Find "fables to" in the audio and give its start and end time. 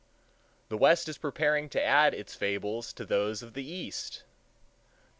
2.33-3.05